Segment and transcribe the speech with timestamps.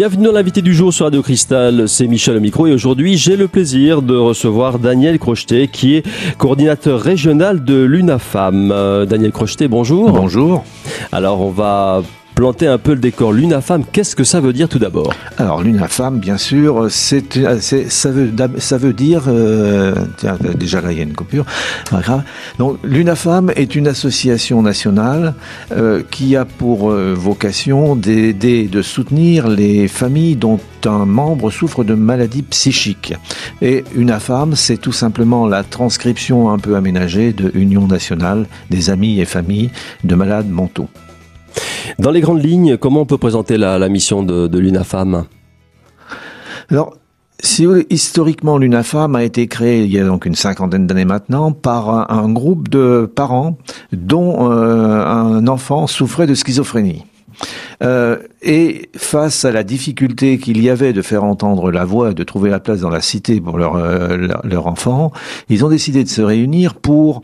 [0.00, 3.36] Bienvenue dans l'invité du jour sur Radio Cristal, c'est Michel au micro et aujourd'hui j'ai
[3.36, 6.06] le plaisir de recevoir Daniel Crocheté qui est
[6.38, 8.72] coordinateur régional de l'UNAFAM.
[8.72, 10.10] Euh, Daniel Crocheté, bonjour.
[10.10, 10.64] Bonjour.
[11.12, 12.02] Alors on va
[12.34, 13.32] planter un peu le décor.
[13.32, 17.24] L'UNAFAM, qu'est-ce que ça veut dire tout d'abord Alors l'UNAFAM, bien sûr, c'est,
[17.90, 19.24] ça, veut, dire...
[19.28, 21.44] Euh, tiens, déjà là, il y a une coupure.
[22.84, 25.34] L'UNAFAM est une association nationale
[25.72, 31.84] euh, qui a pour euh, vocation d'aider, de soutenir les familles dont un membre souffre
[31.84, 33.14] de maladies psychiques.
[33.60, 39.20] Et UNAFAM, c'est tout simplement la transcription un peu aménagée de Union nationale des amis
[39.20, 39.70] et familles
[40.04, 40.88] de malades mentaux.
[41.98, 45.24] Dans les grandes lignes, comment on peut présenter la, mission de, l'UNAFAM?
[46.70, 46.96] Alors,
[47.42, 52.10] si historiquement, l'UNAFAM a été créée il y a donc une cinquantaine d'années maintenant par
[52.10, 53.56] un, groupe de parents
[53.92, 57.04] dont euh, un enfant souffrait de schizophrénie.
[57.82, 62.24] Euh, et face à la difficulté qu'il y avait de faire entendre la voix, de
[62.24, 65.12] trouver la place dans la cité pour leur, euh, leur, enfant,
[65.48, 67.22] ils ont décidé de se réunir pour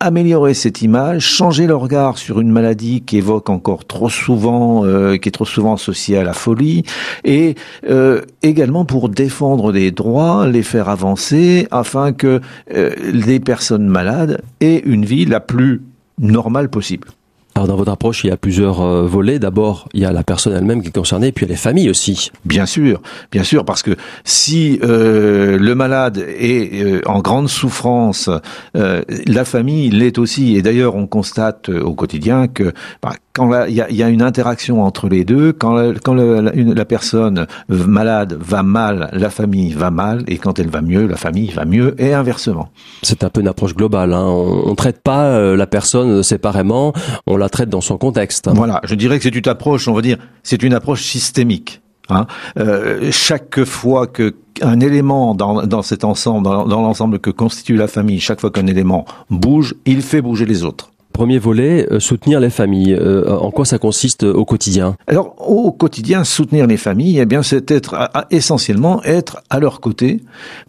[0.00, 5.18] améliorer cette image, changer le regard sur une maladie qui évoque encore trop souvent, euh,
[5.18, 6.84] qui est trop souvent associée à la folie,
[7.22, 7.54] et
[7.88, 12.40] euh, également pour défendre des droits, les faire avancer, afin que
[12.74, 15.82] euh, les personnes malades aient une vie la plus
[16.18, 17.08] normale possible.
[17.56, 19.40] Alors dans votre approche, il y a plusieurs euh, volets.
[19.40, 21.58] D'abord, il y a la personne elle-même qui est concernée, puis il y a les
[21.58, 22.30] familles aussi.
[22.44, 28.30] Bien sûr, bien sûr, parce que si euh, le malade est euh, en grande souffrance,
[28.74, 30.56] la famille l'est aussi.
[30.56, 35.08] Et d'ailleurs, on constate au quotidien que bah, quand il y a, une interaction entre
[35.08, 40.38] les deux, quand, la, quand la, personne malade va mal, la famille va mal, et
[40.38, 42.70] quand elle va mieux, la famille va mieux, et inversement.
[43.02, 44.12] C'est un peu une approche globale.
[44.12, 44.24] Hein.
[44.24, 46.92] On, ne traite pas la personne séparément,
[47.26, 48.48] on la traite dans son contexte.
[48.54, 51.80] Voilà, je dirais que c'est une approche, on va dire, c'est une approche systémique.
[52.08, 52.26] Hein.
[52.58, 58.20] Euh, chaque fois que un élément dans, cet ensemble, dans l'ensemble que constitue la famille,
[58.20, 60.90] chaque fois qu'un élément bouge, il fait bouger les autres.
[61.12, 62.94] Premier volet, euh, soutenir les familles.
[62.94, 67.42] Euh, en quoi ça consiste au quotidien Alors, au quotidien, soutenir les familles, eh bien,
[67.42, 70.20] c'est être essentiellement être à leur côté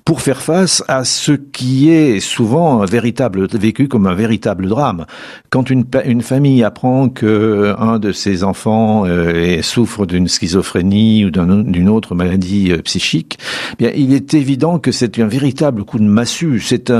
[0.03, 5.05] pour faire face à ce qui est souvent un véritable vécu comme un véritable drame.
[5.51, 11.29] Quand une, une famille apprend que un de ses enfants euh, souffre d'une schizophrénie ou
[11.29, 13.37] d'une autre maladie psychique,
[13.73, 16.59] eh bien, il est évident que c'est un véritable coup de massue.
[16.59, 16.91] C'est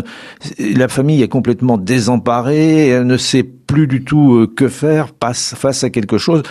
[0.59, 5.84] la famille est complètement désemparée, elle ne sait plus du tout euh, que faire face
[5.84, 6.44] à quelque chose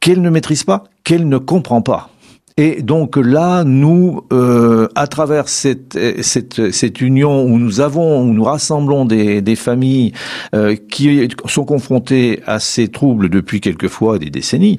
[0.00, 2.10] qu'elle ne maîtrise pas, qu'elle ne comprend pas.
[2.56, 8.32] Et donc là, nous, euh, à travers cette, cette, cette, union où nous avons, où
[8.32, 10.12] nous rassemblons des, des familles
[10.56, 14.76] euh, qui sont confrontées à ces troubles depuis quelquefois des décennies,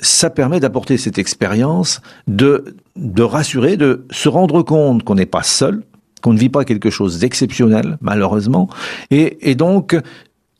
[0.00, 5.42] ça permet d'apporter cette expérience, de, de rassurer, de se rendre compte qu'on n'est pas
[5.42, 5.82] seul,
[6.24, 8.70] qu'on ne vit pas quelque chose d'exceptionnel, malheureusement.
[9.10, 9.94] Et, et donc,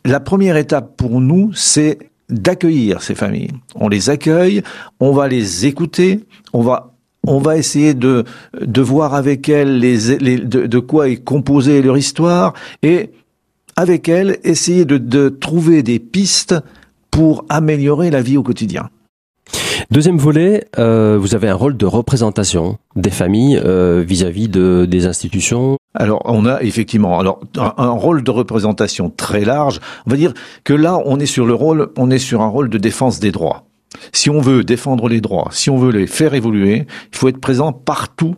[0.04, 1.98] la première étape pour nous, c'est
[2.28, 3.52] d'accueillir ces familles.
[3.74, 4.62] On les accueille,
[5.00, 6.20] on va les écouter,
[6.52, 6.90] on va
[7.26, 8.24] on va essayer de
[8.60, 12.52] de voir avec elles les, les de, de, quoi est composée leur histoire
[12.82, 13.12] et
[13.76, 16.54] avec elles essayer de, de trouver des pistes
[17.10, 18.90] pour améliorer la vie au quotidien.
[19.90, 25.06] Deuxième volet, euh, vous avez un rôle de représentation des familles euh, vis-à-vis de, des
[25.06, 25.76] institutions.
[25.94, 29.80] Alors on a effectivement alors un, rôle de représentation très large.
[30.06, 30.32] On va dire
[30.64, 33.30] que là on est sur le rôle, on est sur un rôle de défense des
[33.30, 33.64] droits.
[34.12, 37.40] Si on veut défendre les droits, si on veut les faire évoluer, il faut être
[37.40, 38.36] présent partout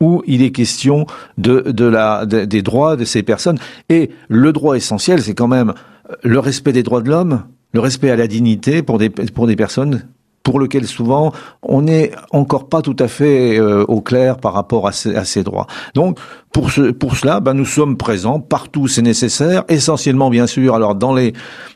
[0.00, 1.06] où il est question
[1.38, 3.58] de, de la, des droits de ces personnes.
[3.88, 5.74] Et le droit essentiel, c'est quand même
[6.22, 9.56] le respect des droits de l'homme, le respect à la dignité pour des, pour des
[9.56, 10.02] personnes
[10.46, 11.32] pour lequel souvent
[11.64, 15.24] on n'est encore pas tout à fait euh, au clair par rapport à ces, à
[15.24, 15.66] ces droits.
[15.94, 16.20] Donc
[16.52, 20.76] pour, ce, pour cela, ben, nous sommes présents partout où c'est nécessaire, essentiellement bien sûr,
[20.76, 21.32] alors dans les,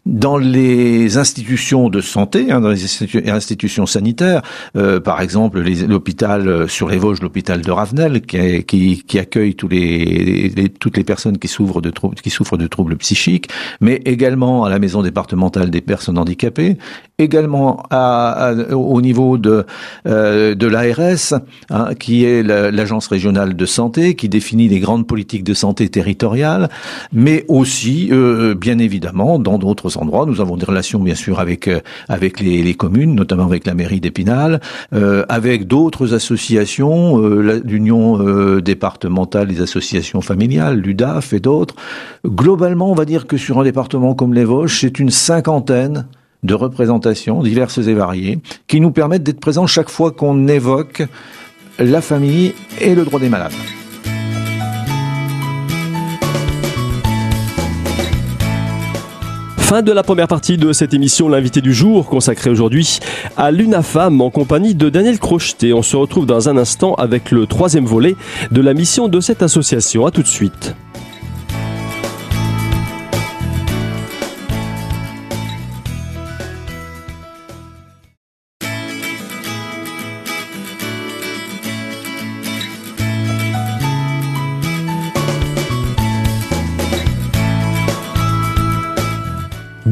[0.07, 4.41] dans les institutions de santé, hein, dans les institutions sanitaires,
[4.77, 9.57] euh, par exemple l'hôpital euh, sur les Vosges, l'hôpital de Ravenel, qui, qui, qui accueille
[9.57, 11.93] tous les, toutes les personnes qui souffrent de
[12.23, 13.49] qui souffrent de troubles psychiques,
[13.81, 16.79] mais également à la maison départementale des personnes handicapées,
[17.21, 19.65] également à, au niveau de
[20.07, 21.41] euh, de l'ARS,
[21.71, 26.69] hein, qui est l'agence régionale de santé, qui définit les grandes politiques de santé territoriales,
[27.13, 30.27] mais aussi, euh, bien évidemment, dans d'autres endroits.
[30.27, 33.75] Nous avons des relations, bien sûr, avec euh, avec les, les, communes, notamment avec la
[33.75, 34.61] mairie d'Épinal,
[34.95, 38.19] euh, avec d'autres associations, l'Union
[38.61, 41.75] départementale des associations familiales, l'UDAF et d'autres.
[42.27, 46.07] Globalement, on va dire que sur un département comme les Vosges, c'est une cinquantaine
[46.43, 51.03] de représentations diverses et variées qui nous permettent d'être présents chaque fois qu'on évoque
[51.79, 53.53] la famille et le droit des malades.
[59.71, 62.99] Fin de la première partie de cette émission, l'invité du jour, consacré aujourd'hui
[63.37, 65.73] à l'UNAFAM en compagnie de Daniel Crocheté.
[65.73, 68.17] On se retrouve dans un instant avec le troisième volet
[68.51, 70.07] de la mission de cette association.
[70.07, 70.75] A tout de suite.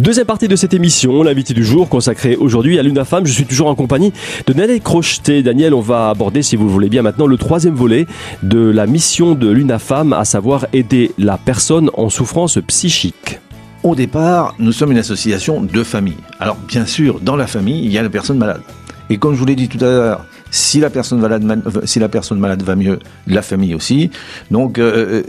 [0.08, 3.26] Deuxième partie de cette émission, l'invité du jour consacré aujourd'hui à l'UNAFAM.
[3.26, 4.10] Je suis toujours en compagnie
[4.46, 5.42] de Daniel Crocheté.
[5.42, 8.06] Daniel, on va aborder, si vous le voulez bien maintenant, le troisième volet
[8.42, 13.38] de la mission de l'UNAFAM, à savoir aider la personne en souffrance psychique.
[13.82, 16.16] Au départ, nous sommes une association de famille.
[16.40, 18.62] Alors, bien sûr, dans la famille, il y a la personne malade.
[19.10, 21.44] Et comme je vous l'ai dit tout à l'heure, si la personne malade,
[21.84, 24.10] si la personne malade va mieux, la famille aussi.
[24.50, 25.22] Donc, euh,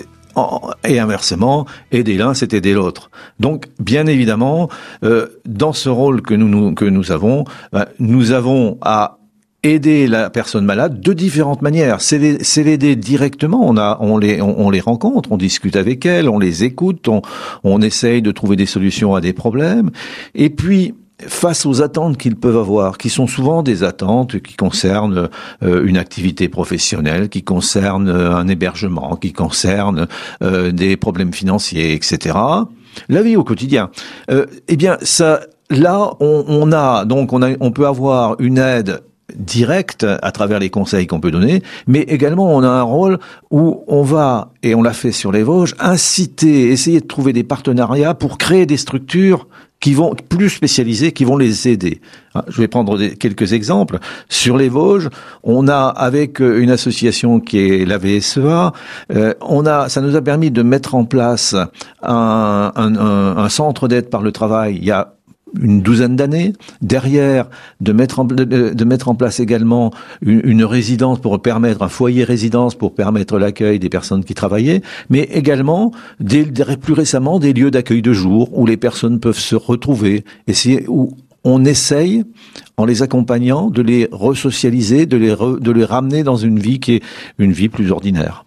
[0.83, 3.09] et inversement, aider l'un, c'est aider l'autre.
[3.39, 4.69] Donc, bien évidemment,
[5.03, 9.17] euh, dans ce rôle que nous, que nous avons, ben, nous avons à
[9.63, 11.99] aider la personne malade de différentes manières.
[11.99, 12.17] C'est
[12.63, 13.67] l'aider directement.
[13.67, 17.21] On a, on les, on, les rencontre, on discute avec elles, on les écoute, on,
[17.63, 19.91] on essaye de trouver des solutions à des problèmes.
[20.33, 20.93] Et puis,
[21.27, 25.29] face aux attentes qu'ils peuvent avoir, qui sont souvent des attentes qui concernent
[25.63, 30.07] euh, une activité professionnelle, qui concernent euh, un hébergement, qui concernent
[30.41, 32.37] euh, des problèmes financiers, etc.
[33.07, 33.91] La vie au quotidien.
[34.29, 39.01] eh bien, ça, là, on, on a donc on, a, on peut avoir une aide
[39.35, 43.19] directe à travers les conseils qu'on peut donner, mais également on a un rôle
[43.51, 47.43] où on va, et on l'a fait sur les Vosges, inciter, essayer de trouver des
[47.43, 49.47] partenariats pour créer des structures
[49.79, 52.01] qui vont plus spécialisés, qui vont les aider.
[52.35, 53.99] Hein, je vais prendre quelques exemples.
[54.27, 55.09] Sur les Vosges,
[55.43, 58.73] on a avec euh, une association qui est la VSEA,
[59.11, 61.55] euh, on a, ça nous a permis de mettre en place
[62.03, 62.95] un, un,
[63.37, 64.77] un centre d'aide par le travail.
[64.77, 65.13] Il y a
[65.61, 66.53] une douzaine d'années.
[66.81, 67.49] Derrière,
[67.81, 69.91] de mettre en, de, mettre en place également
[70.21, 75.23] une, résidence pour permettre, un foyer résidence pour permettre l'accueil des personnes qui travaillaient, mais
[75.23, 75.91] également,
[76.81, 81.11] plus récemment, des lieux d'accueil de jour où les personnes peuvent se retrouver et où
[81.43, 82.23] on essaye,
[82.77, 86.95] en les accompagnant, de les resocialiser, de les, de les ramener dans une vie qui
[86.95, 87.03] est
[87.37, 88.45] une vie plus ordinaire.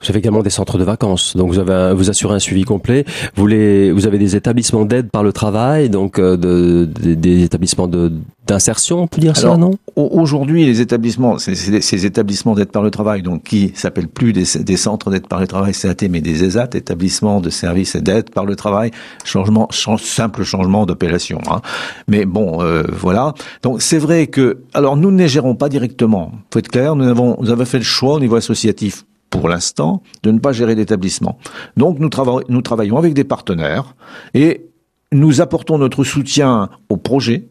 [0.00, 3.04] Vous avez également des centres de vacances, donc vous avez vous assurez un suivi complet.
[3.34, 7.88] Vous les, vous avez des établissements d'aide par le travail, donc euh, de, des établissements
[7.88, 8.12] de
[8.46, 9.72] d'insertion, on peut dire ça, non?
[9.96, 14.76] Aujourd'hui, les établissements, ces établissements d'aide par le travail, donc qui s'appellent plus des, des
[14.76, 18.44] centres d'aide par le travail CAT, mais des ESAT, établissements de services et d'aide par
[18.44, 18.92] le travail,
[19.24, 21.40] changement, simple changement d'appellation.
[21.50, 21.60] Hein.
[22.06, 23.34] Mais bon, euh, voilà.
[23.62, 26.30] Donc c'est vrai que, alors nous ne les gérons pas directement.
[26.52, 29.04] Faut être clair, nous avons, nous avons fait le choix au niveau associatif
[29.46, 31.38] pour l'instant, de ne pas gérer d'établissement.
[31.76, 33.94] Donc nous, travaillons avec des partenaires
[34.34, 34.66] et
[35.12, 37.46] nous apportons notre soutien au projet.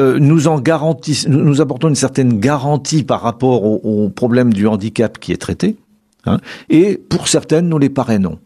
[0.00, 5.36] Euh, nous apportons une certaine garantie par rapport au, au problème du handicap qui est
[5.36, 5.76] traité.
[6.24, 6.38] Hein,
[6.70, 8.38] et pour certaines, nous les parrainons.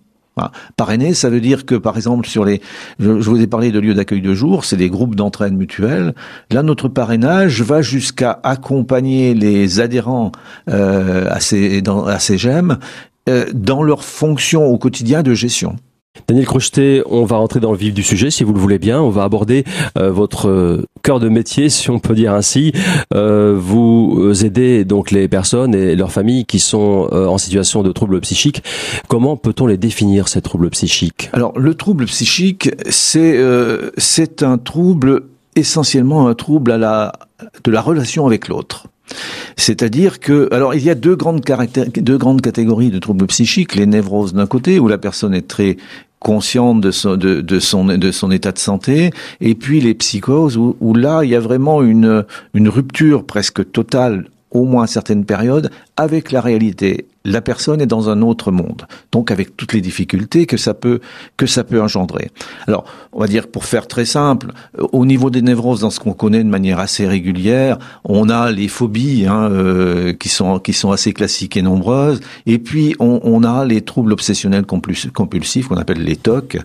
[0.76, 2.60] Parrainer, ça veut dire que, par exemple, sur les,
[2.98, 6.14] je, vous ai parlé de lieux d'accueil de jour, c'est des groupes d'entraide mutuelle.
[6.50, 10.32] Là, notre parrainage va jusqu'à accompagner les adhérents
[10.68, 11.82] euh, à ces,
[12.18, 12.78] ces GEM
[13.28, 15.76] euh, dans leur fonction au quotidien de gestion.
[16.26, 19.00] Daniel Crocheté, on va rentrer dans le vif du sujet, si vous le voulez bien.
[19.00, 19.64] On va aborder
[19.96, 22.72] euh, votre euh, cœur de métier, si on peut dire ainsi.
[23.14, 28.20] Euh, vous aidez donc les personnes et leurs familles qui sont en situation de troubles
[28.20, 28.62] psychiques.
[29.08, 31.30] Comment peut-on les définir ces troubles psychiques?
[31.32, 33.38] Alors, le trouble psychique, c'est
[33.96, 35.24] c'est un trouble
[35.56, 37.12] essentiellement un trouble à la
[37.64, 38.86] de la relation avec l'autre.
[39.56, 41.42] C'est-à-dire que, alors il y a deux grandes,
[41.96, 45.76] deux grandes catégories de troubles psychiques, les névroses d'un côté, où la personne est très
[46.20, 49.10] consciente de son, de, son, de son état de santé,
[49.40, 53.70] et puis les psychoses où, où là il y a vraiment une, une rupture presque
[53.70, 58.86] totale au moins certaines périodes, avec la réalité la personne est dans un autre monde,
[59.12, 61.00] donc avec toutes les difficultés que ça peut
[61.36, 62.30] que ça peut engendrer.
[62.66, 64.52] Alors, on va dire pour faire très simple,
[64.92, 68.68] au niveau des névroses, dans ce qu'on connaît de manière assez régulière, on a les
[68.68, 73.44] phobies hein, euh, qui sont qui sont assez classiques et nombreuses, et puis on, on
[73.44, 76.58] a les troubles obsessionnels compulsifs qu'on appelle les TOC.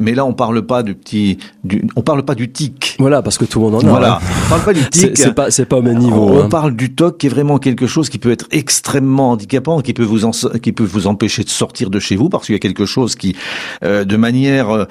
[0.00, 2.96] Mais là, on parle pas du petit, du, on parle pas du tic.
[2.98, 3.90] Voilà, parce que tout le monde en a.
[3.90, 4.26] Voilà, hein.
[4.46, 5.16] on parle pas du tic.
[5.16, 6.28] C'est pas c'est pas au même niveau.
[6.28, 6.48] On, hein.
[6.48, 10.30] parle du TOC qui est vraiment quelque chose qui peut être extrêmement handicapant, qui vous
[10.62, 13.14] qui peut vous empêcher de sortir de chez vous parce qu'il y a quelque chose
[13.14, 13.36] qui,
[13.84, 14.84] euh, de manière, euh,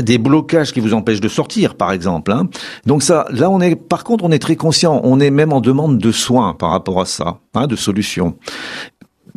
[0.00, 2.32] des blocages qui vous empêchent de sortir, par exemple.
[2.32, 2.48] Hein.
[2.86, 5.00] Donc ça, là, on est, par contre, on est très conscient.
[5.04, 8.36] On est même en demande de soins par rapport à ça, hein, de solutions.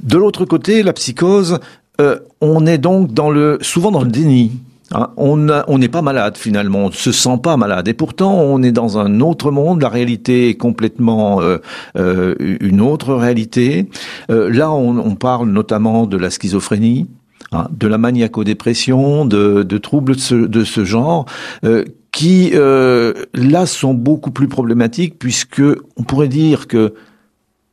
[0.01, 1.59] De l'autre côté, la psychose,
[1.99, 4.51] euh, on est donc dans le, souvent dans le déni.
[4.93, 8.63] Hein, on n'est pas malade finalement, on ne se sent pas malade et pourtant on
[8.63, 11.57] est dans un autre monde, la réalité est complètement euh,
[11.97, 13.89] euh, une autre réalité.
[14.29, 17.07] là on, parle notamment de la schizophrénie,
[17.51, 21.25] hein, de la maniaco-dépression, de, troubles de ce, de ce genre
[22.13, 25.63] qui là sont beaucoup plus problématiques puisque
[25.97, 26.93] on pourrait dire que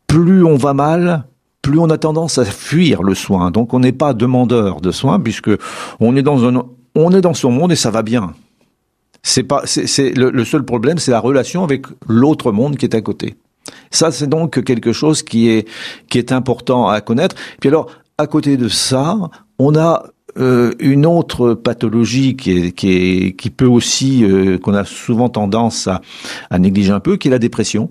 [0.09, 1.25] plus on va mal,
[1.63, 3.51] plus on a tendance à fuir le soin.
[3.51, 5.51] Donc on n'est pas demandeur de soins puisque
[5.99, 6.63] on est dans un,
[6.95, 8.35] on est dans son monde et ça va bien.
[9.23, 13.01] C'est pas, c'est le, seul problème, c'est la relation avec l'autre monde qui est à
[13.01, 13.37] côté.
[13.91, 15.67] Ça, c'est donc quelque chose qui est
[16.11, 17.35] qui est important à connaître.
[17.59, 19.17] Puis alors, à côté de ça,
[19.59, 20.05] on a
[20.37, 25.31] euh, une autre pathologie qui est qui est qui peut aussi euh, qu'on a souvent
[25.31, 26.03] tendance à,
[26.51, 27.91] à négliger un peu, qui est la dépression.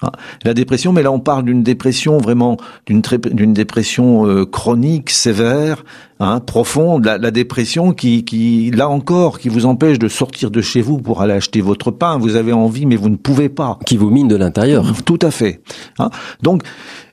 [0.00, 0.12] Ah,
[0.44, 3.02] la dépression, mais là on parle d'une dépression vraiment d'une
[3.32, 5.84] d'une dépression euh, chronique, sévère,
[6.20, 7.04] hein, profonde.
[7.04, 10.98] La, la, dépression qui, qui, là encore, qui vous empêche de sortir de chez vous
[10.98, 12.16] pour aller acheter votre pain.
[12.18, 13.78] Vous avez envie, mais vous ne pouvez pas.
[13.86, 14.84] Qui vous mine de l'intérieur.
[15.04, 15.62] Tout à fait.
[15.98, 16.10] Hein.
[16.42, 16.62] Donc,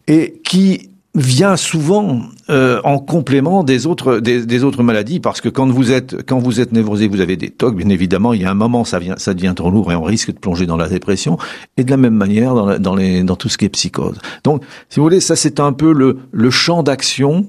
[0.07, 2.19] et qui vient souvent
[2.49, 6.59] euh, en complément des autres des, autres maladies parce que quand vous êtes quand vous
[6.59, 9.15] êtes névrosé vous avez des tocs bien évidemment il y a un moment ça vient
[9.17, 11.37] ça devient trop lourd et on risque de plonger dans la dépression.
[11.77, 14.17] Et de la même manière dans, dans les dans tout ce qui est psychose.
[14.43, 17.47] Donc si vous voulez ça c'est un peu le le champ d'action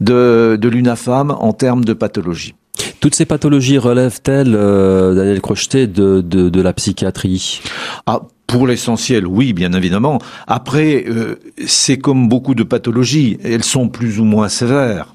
[0.00, 2.54] de de l'UNAFAM en termes de pathologie.
[3.00, 7.60] Toutes ces pathologies relèvent-elles, euh, Daniel Crocheté, de, de, de la psychiatrie?
[8.06, 10.18] Ah, pour l'essentiel, oui, bien évidemment.
[10.48, 11.36] Après, euh,
[11.66, 15.14] c'est comme beaucoup de pathologies, elles sont plus ou moins sévères.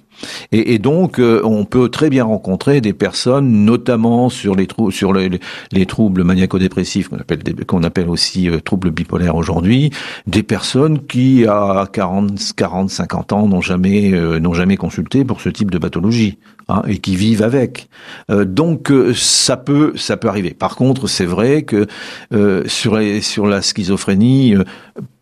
[0.52, 5.12] Et, et, donc, euh, on peut très bien rencontrer des personnes, notamment sur les, sur
[5.12, 5.32] les,
[5.72, 9.90] les troubles maniaco-dépressifs, qu'on appelle, qu'on appelle aussi euh, troubles bipolaires aujourd'hui,
[10.28, 15.50] des personnes qui, à 40, 40 50 ans, n'ont jamais, n'ont jamais consulté pour ce
[15.50, 16.38] type de pathologie.
[16.70, 17.90] Hein, et qui vivent avec.
[18.32, 20.52] Euh, donc euh, ça peut ça peut arriver.
[20.52, 21.88] Par contre, c'est vrai que
[22.34, 24.56] euh, sur la schizophrénie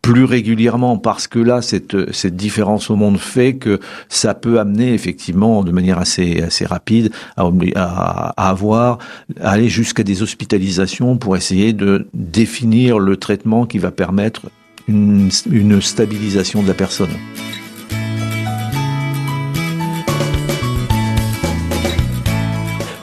[0.03, 5.63] plus régulièrement parce que là cette différence au monde fait que ça peut amener effectivement
[5.63, 8.99] de manière assez rapide à, avoir
[9.39, 14.41] à aller jusqu'à des hospitalisations pour essayer de définir le traitement qui va permettre
[14.87, 17.09] une stabilisation de la personne.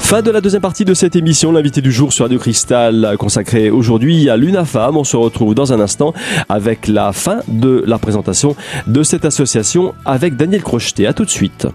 [0.09, 3.69] Fin de la deuxième partie de cette émission, l'invité du jour sur Radio Cristal consacré
[3.69, 4.97] aujourd'hui à l'UNAFAM.
[4.97, 6.15] On se retrouve dans un instant
[6.49, 11.07] avec la fin de la présentation de cette association avec Daniel Crocheté.
[11.07, 11.67] À tout de suite.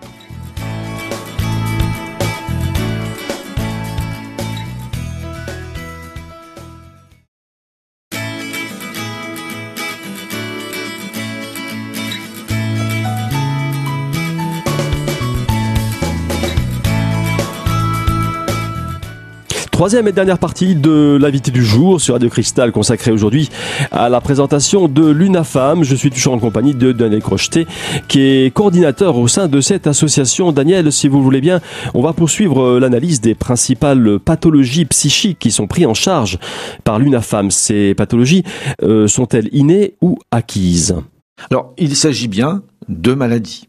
[19.74, 23.50] Troisième et dernière partie de l'invité du jour sur Radio Cristal consacrée aujourd'hui
[23.92, 25.84] à la présentation de l'UNAFAM.
[25.84, 27.66] Je suis toujours en compagnie de Daniel Crocheté
[28.08, 30.52] qui est coordinateur au sein de cette association.
[30.52, 31.60] Daniel, si vous voulez bien,
[31.96, 36.38] on va poursuivre l'analyse des principales pathologies psychiques qui sont prises en charge
[36.84, 37.50] par l'UNAFAM.
[37.50, 38.44] Ces pathologies
[38.84, 40.96] euh, sont-elles innées ou acquises?
[41.50, 43.68] Alors, il s'agit bien de maladies.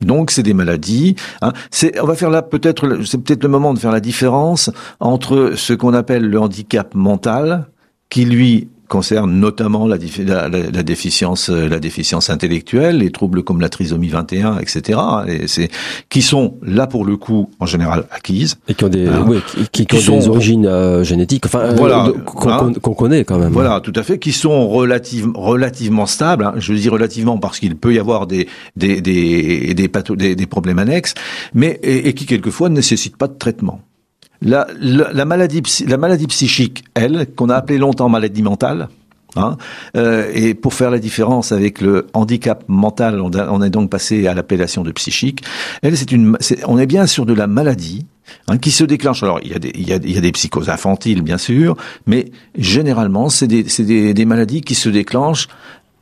[0.00, 1.16] Donc c'est des maladies.
[1.42, 1.52] Hein.
[1.70, 5.52] C'est, on va faire là peut-être, c'est peut-être le moment de faire la différence entre
[5.56, 7.66] ce qu'on appelle le handicap mental,
[8.08, 13.68] qui lui concerne notamment la, la, déficience, euh, la déficience intellectuelle, les troubles comme la
[13.68, 14.98] trisomie 21, etc.
[15.28, 15.70] Et c'est
[16.08, 19.26] qui sont là pour le coup en général acquises et qui ont des, hein,
[19.72, 22.72] qui, qui, ont des origines euh, génétiques, enfin euh, voilà, hein.
[22.80, 23.52] qu'on connaît quand même.
[23.52, 26.44] Voilà, tout à fait, qui sont relative, relativement stables.
[26.44, 30.78] Hein, je dis relativement parce qu'il peut y avoir des des des des, des, problèmes
[30.78, 31.14] annexes,
[31.54, 33.80] mais et, et qui quelquefois ne nécessitent pas de traitement.
[34.46, 38.88] La, la, maladie, la maladie psychique, elle, qu'on a appelée longtemps maladie mentale,
[39.36, 39.56] Hein
[39.96, 44.34] euh, et pour faire la différence avec le handicap mental, on, est donc passé à
[44.34, 45.42] l'appellation de psychique.
[45.82, 48.06] Elle, c'est une, on est bien sur de la maladie
[48.48, 49.22] hein, qui se déclenche.
[49.22, 51.76] Alors, il y, a des, psychoses infantiles, bien sûr,
[52.06, 55.48] mais généralement, c'est des, des, des maladies qui se déclenchent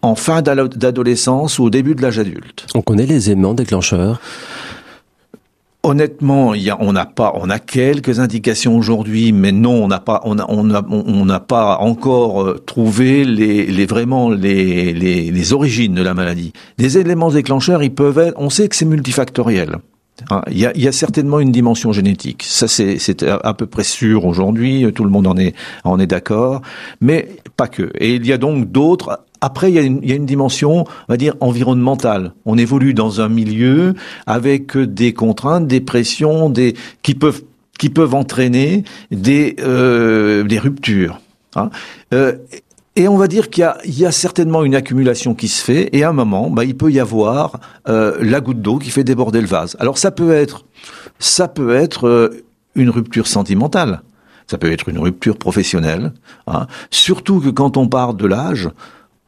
[0.03, 2.67] en fin d'adolescence ou au début de l'âge adulte.
[2.75, 4.21] On connaît les aimants déclencheurs?
[5.85, 10.00] Honnêtement, y a, on n'a pas, on a quelques indications aujourd'hui, mais non, on n'a
[10.00, 15.31] pas, on on a, on n'a pas encore euh, trouvé les, les vraiment les, les,
[15.31, 16.55] les origines de la maladie.
[16.79, 19.76] Des éléments déclencheurs, ils peuvent être, on sait que c'est multifactoriel.
[20.31, 22.45] Hein, il y, a, y, a, certainement une dimension génétique.
[22.45, 24.91] Ça, c'est à peu près sûr aujourd'hui.
[24.95, 26.62] Tout le monde en est, en est d'accord.
[27.03, 27.91] Mais pas que.
[27.99, 29.79] Et il y a donc d'autres après, il y,
[30.13, 32.33] a une, dimension, on va dire, environnementale.
[32.47, 33.93] On évolue dans un milieu
[34.27, 37.43] avec des contraintes, des pressions, des qui peuvent
[37.79, 41.21] qui peuvent entraîner des euh, des ruptures.
[41.57, 41.69] Hein.
[42.15, 42.37] Euh,
[42.97, 46.09] et on va dire qu'il y, a, certainement une accumulation qui se fait, et à
[46.09, 49.47] un moment, bah, il peut y avoir euh, la goutte d'eau qui fait déborder le
[49.47, 49.77] vase.
[49.79, 50.65] Alors ça peut être,
[51.19, 52.33] ça peut être
[52.77, 54.01] une rupture sentimentale,
[54.47, 56.15] ça peut être une rupture professionnelle.
[56.47, 56.67] Hein.
[56.91, 58.71] Surtout que quand on parle de l'âge,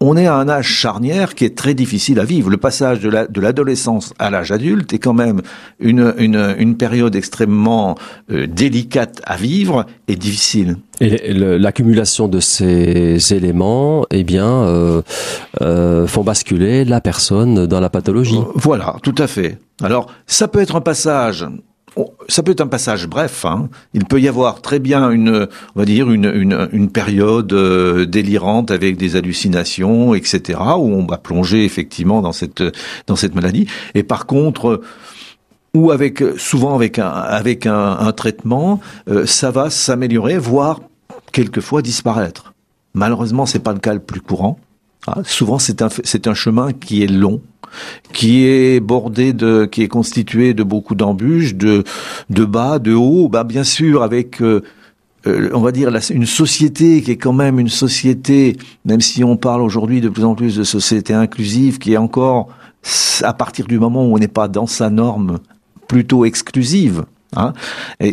[0.01, 2.51] on est à un âge charnière qui est très difficile à vivre.
[2.51, 5.41] Le passage de l'adolescence à l'âge adulte est quand même
[5.81, 7.97] une, une, une période extrêmement
[8.31, 10.77] euh, délicate à vivre et difficile.
[11.01, 15.03] Et l'accumulation de ces éléments, eh bien, euh,
[15.63, 18.41] euh, font basculer la personne dans la pathologie.
[18.55, 19.59] Voilà, tout à fait.
[19.83, 21.47] Alors, ça peut être un passage
[22.29, 23.45] ça peut être un passage bref.
[23.45, 23.69] Hein.
[23.95, 28.71] Il peut y avoir très bien une, on va dire une, une, période euh, délirante
[28.71, 32.63] avec des hallucinations, etc., où on va plonger effectivement dans cette
[33.07, 33.67] dans cette maladie.
[33.95, 34.83] Et par contre,
[35.75, 40.81] ou avec souvent avec un avec un traitement, euh, ça va s'améliorer, voire
[41.33, 42.55] quelquefois disparaître.
[42.95, 44.59] Malheureusement, c'est pas le cas le plus courant.
[45.07, 47.41] Ah, souvent, c'est un c'est un chemin qui est long
[48.13, 51.85] qui est bordé de, qui est constitué de beaucoup d'embûches, de,
[52.31, 54.63] de bas, de haut, bah bien sûr avec euh,
[55.27, 59.37] euh, on va dire une société qui est quand même une société, même si on
[59.37, 62.49] parle aujourd'hui de plus en plus de société inclusive, qui est encore
[63.23, 65.39] à partir du moment où on n'est pas dans sa norme
[65.89, 67.05] plutôt exclusive.
[67.35, 67.53] Hein,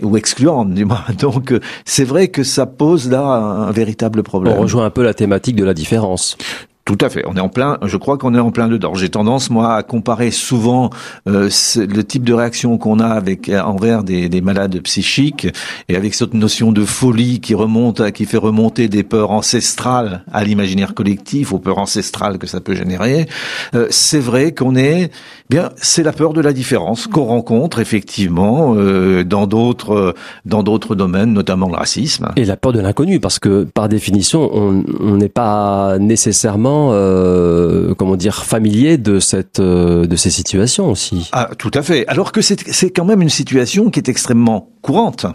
[0.02, 1.04] ou excluante du moins.
[1.20, 4.56] Donc euh, c'est vrai que ça pose là un, véritable problème.
[4.58, 6.36] On rejoint un peu la thématique de la différence.
[6.86, 7.24] Tout à fait.
[7.26, 7.78] On est en plein.
[7.82, 8.94] Je crois qu'on est en plein dedans.
[8.94, 10.90] J'ai tendance moi à comparer souvent
[11.30, 15.48] euh, le type de réaction qu'on a avec euh, envers des, des, malades psychiques
[15.88, 20.44] et avec cette notion de folie qui remonte, qui fait remonter des peurs ancestrales à
[20.44, 23.28] l'imaginaire collectif, aux peurs ancestrales que ça peut générer.
[23.76, 25.10] Euh, c'est vrai qu'on est
[25.50, 25.70] bien.
[25.78, 31.32] C'est la peur de la différence qu'on rencontre effectivement euh, dans d'autres dans d'autres domaines,
[31.32, 32.34] notamment le racisme.
[32.36, 38.16] Et la peur de l'inconnu, parce que par définition, on n'est pas nécessairement euh, comment
[38.16, 41.30] dire, familier de cette euh, de ces situations aussi.
[41.32, 42.06] Ah, tout à fait.
[42.08, 45.26] Alors que c'est c'est quand même une situation qui est extrêmement courante,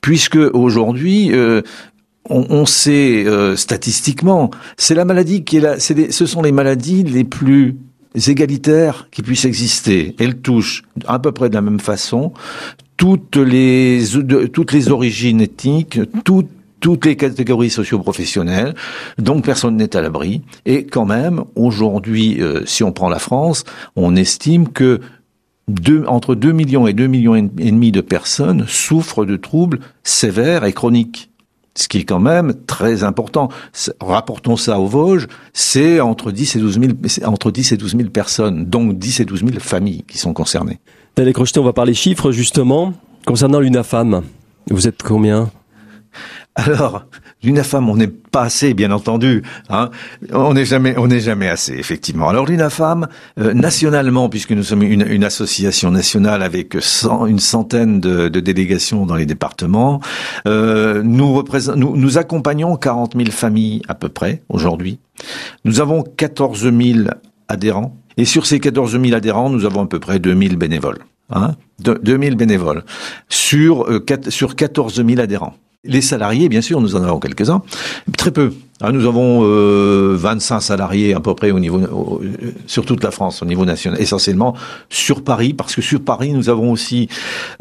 [0.00, 1.30] puisque aujourd'hui.
[1.32, 1.62] Euh,
[2.30, 3.24] on, sait
[3.56, 7.76] statistiquement, c'est la maladie qui est là, c'est ce sont les maladies les plus
[8.26, 10.14] égalitaires qui puissent exister.
[10.18, 12.34] Elles touchent à peu près de la même façon
[12.98, 14.02] toutes les
[14.52, 18.74] toutes les origines ethniques, toutes toutes les catégories socio-professionnelles,
[19.18, 20.42] donc personne n'est à l'abri.
[20.66, 23.64] Et quand même, aujourd'hui, euh, si on prend la France,
[23.96, 25.00] on estime que
[26.06, 30.72] entre 2 millions et 2 millions et demi de personnes souffrent de troubles sévères et
[30.72, 31.30] chroniques.
[31.74, 33.50] Ce qui est quand même très important.
[34.00, 36.92] Rapportons ça aux Vosges, c'est entre 10 et 12 000,
[37.24, 40.80] entre 10 et 12 000 personnes, donc 10 et 12 000 familles qui sont concernées.
[41.14, 42.94] Daniel Crocheté, on va parler chiffres justement.
[43.26, 44.22] Concernant l'UNAFAM,
[44.70, 45.50] vous êtes combien?
[46.58, 47.04] Alors,
[47.44, 49.44] l'UNAFAM, on n'est pas assez, bien entendu.
[49.70, 49.90] Hein.
[50.32, 52.28] On n'est jamais, on n'est jamais assez, effectivement.
[52.28, 53.06] Alors l'UNAFAM,
[53.38, 59.06] euh, nationalement, puisque nous sommes une, une association nationale avec une centaine de, de, délégations
[59.06, 60.00] dans les départements,
[60.48, 61.44] euh, nous,
[61.76, 64.98] nous, nous accompagnons 40 000 familles à peu près aujourd'hui.
[65.64, 67.08] Nous avons 14 000
[67.46, 67.96] adhérents.
[68.16, 70.98] Et sur ces 14 000 adhérents, nous avons à peu près 2 000 bénévoles.
[71.30, 72.84] Hein, 2000 bénévoles
[73.28, 75.54] sur, euh, sur 14 000 adhérents.
[75.84, 77.62] Les salariés, bien sûr, nous en avons quelques-uns,
[78.16, 78.52] très peu.
[78.80, 82.20] Ah, nous avons euh, 25 salariés à peu près au niveau
[82.66, 84.56] sur toute la France, au niveau national, essentiellement
[84.88, 87.08] sur Paris, parce que sur Paris nous avons aussi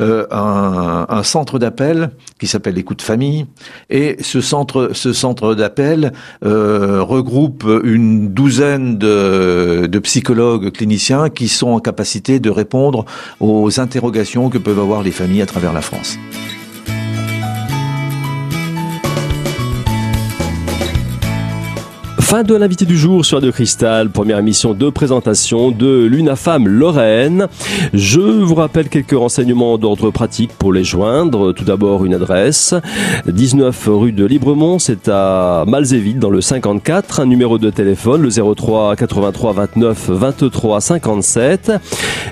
[0.02, 3.46] euh, un, centre d'appel qui s'appelle l'écoute famille,
[3.92, 6.12] et ce centre, ce centre d'appel
[6.44, 13.06] euh, regroupe une douzaine de, de psychologues cliniciens qui sont en capacité de répondre
[13.40, 16.18] aux interrogations que peuvent avoir les familles à travers la France.
[22.28, 27.48] Fin de l'invité du jour sur Radio Cristal, première émission de présentation de l'UNAFAM Lorraine.
[27.94, 31.54] Je vous rappelle quelques renseignements d'ordre pratique pour les joindre.
[31.54, 32.76] Tout d'abord une adresse,
[33.28, 38.30] 19 rue de Libremont, c'est à Malzéville dans le 54, un numéro de téléphone, le
[38.30, 41.72] 03 83 29 23 57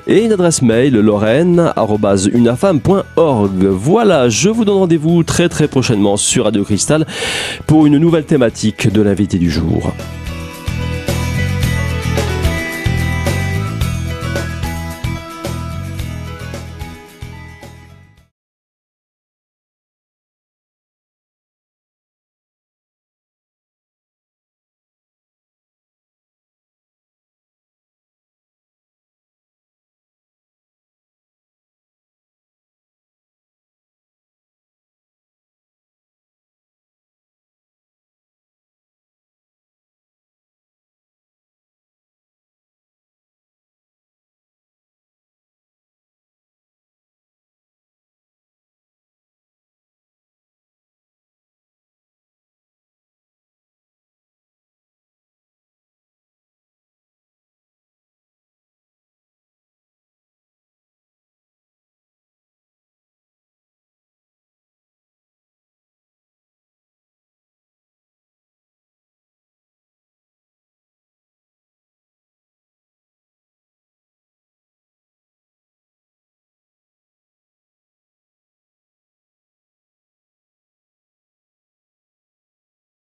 [0.08, 3.65] et une adresse mail lorraine.unafam.org.
[3.65, 7.08] Voilà, je vous donne rendez-vous très très prochainement sur Radio Cristal
[7.65, 9.86] pour une nouvelle thématique de l'invité du jour.
[9.97, 10.24] 何?